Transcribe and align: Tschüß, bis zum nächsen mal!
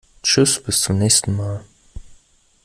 Tschüß, 0.23 0.63
bis 0.63 0.81
zum 0.81 0.97
nächsen 0.97 1.35
mal! 1.37 1.63